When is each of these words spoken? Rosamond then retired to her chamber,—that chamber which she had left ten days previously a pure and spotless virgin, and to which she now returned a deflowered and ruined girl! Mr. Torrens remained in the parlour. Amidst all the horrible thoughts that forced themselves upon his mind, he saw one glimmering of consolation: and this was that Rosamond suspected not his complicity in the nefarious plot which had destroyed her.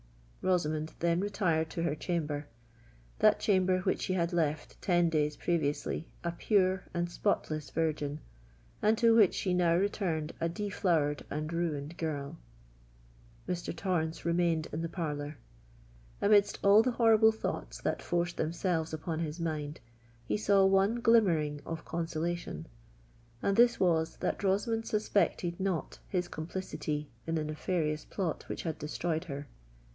Rosamond 0.41 0.93
then 0.97 1.19
retired 1.19 1.69
to 1.69 1.83
her 1.83 1.93
chamber,—that 1.93 3.39
chamber 3.39 3.81
which 3.81 4.01
she 4.01 4.13
had 4.13 4.33
left 4.33 4.81
ten 4.81 5.07
days 5.07 5.37
previously 5.37 6.07
a 6.23 6.31
pure 6.31 6.85
and 6.95 7.11
spotless 7.11 7.69
virgin, 7.69 8.19
and 8.81 8.97
to 8.97 9.15
which 9.15 9.35
she 9.35 9.53
now 9.53 9.75
returned 9.75 10.33
a 10.41 10.49
deflowered 10.49 11.23
and 11.29 11.53
ruined 11.53 11.95
girl! 11.97 12.39
Mr. 13.47 13.75
Torrens 13.75 14.25
remained 14.25 14.67
in 14.73 14.81
the 14.81 14.89
parlour. 14.89 15.37
Amidst 16.19 16.57
all 16.63 16.81
the 16.81 16.93
horrible 16.93 17.31
thoughts 17.31 17.79
that 17.79 18.01
forced 18.01 18.37
themselves 18.37 18.91
upon 18.95 19.19
his 19.19 19.39
mind, 19.39 19.79
he 20.25 20.35
saw 20.37 20.65
one 20.65 20.99
glimmering 21.01 21.61
of 21.63 21.85
consolation: 21.85 22.65
and 23.43 23.55
this 23.55 23.79
was 23.79 24.17
that 24.17 24.43
Rosamond 24.43 24.87
suspected 24.87 25.59
not 25.59 25.99
his 26.07 26.27
complicity 26.27 27.11
in 27.27 27.35
the 27.35 27.43
nefarious 27.43 28.03
plot 28.03 28.45
which 28.47 28.63
had 28.63 28.79
destroyed 28.79 29.25
her. 29.25 29.47